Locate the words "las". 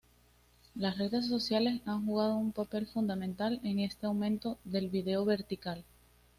0.73-0.97